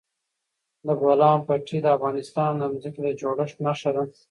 [0.85, 4.03] د بولان پټي د افغانستان د ځمکې د جوړښت نښه ده.